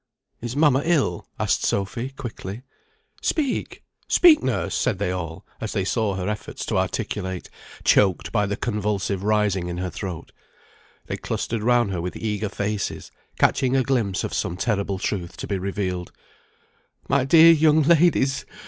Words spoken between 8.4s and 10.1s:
the convulsive rising in her